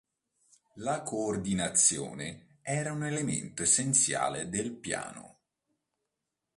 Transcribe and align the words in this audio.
La 0.77 1.03
coordinazione 1.03 2.57
era 2.63 2.91
un 2.91 3.05
elemento 3.05 3.61
essenziale 3.61 4.49
del 4.49 4.71
piano. 4.73 5.41